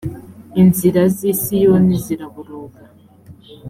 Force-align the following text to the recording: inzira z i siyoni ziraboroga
inzira 0.61 1.01
z 1.15 1.17
i 1.31 1.33
siyoni 1.41 1.95
ziraboroga 2.05 2.81